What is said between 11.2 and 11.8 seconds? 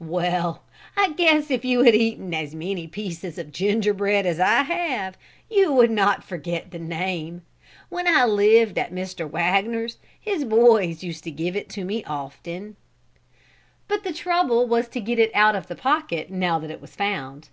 to give it